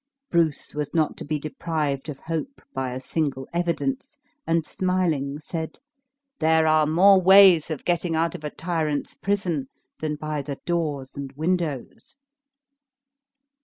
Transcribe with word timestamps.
Bruce 0.31 0.73
was 0.73 0.95
not 0.95 1.15
to 1.15 1.23
be 1.23 1.37
deprived 1.37 2.09
of 2.09 2.21
hope 2.21 2.59
by 2.73 2.91
a 2.91 2.99
single 2.99 3.47
evidence, 3.53 4.17
and 4.47 4.65
smiling, 4.65 5.39
said: 5.39 5.77
"There 6.39 6.65
are 6.65 6.87
more 6.87 7.21
ways 7.21 7.69
of 7.69 7.85
getting 7.85 8.15
out 8.15 8.33
of 8.33 8.43
a 8.43 8.49
tyrant's 8.49 9.13
prison, 9.13 9.67
than 9.99 10.15
by 10.15 10.41
the 10.41 10.57
doors 10.65 11.15
and 11.15 11.31
windows!" 11.33 12.17